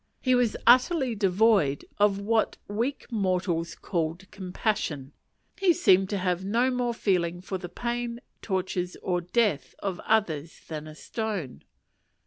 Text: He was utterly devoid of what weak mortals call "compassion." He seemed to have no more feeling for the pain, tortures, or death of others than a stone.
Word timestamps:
He 0.19 0.33
was 0.33 0.57
utterly 0.65 1.13
devoid 1.13 1.85
of 1.99 2.17
what 2.17 2.57
weak 2.67 3.05
mortals 3.11 3.75
call 3.75 4.17
"compassion." 4.31 5.11
He 5.59 5.73
seemed 5.73 6.09
to 6.09 6.17
have 6.17 6.43
no 6.43 6.71
more 6.71 6.95
feeling 6.95 7.39
for 7.39 7.59
the 7.59 7.69
pain, 7.69 8.19
tortures, 8.41 8.97
or 9.03 9.21
death 9.21 9.75
of 9.77 9.99
others 9.99 10.61
than 10.67 10.87
a 10.87 10.95
stone. 10.95 11.61